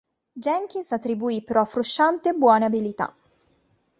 Jenkins 0.33 0.91
attribuì 0.93 1.43
però 1.43 1.61
a 1.61 1.65
Frusciante 1.65 2.33
"buone 2.33 2.65
abilità. 2.65 3.15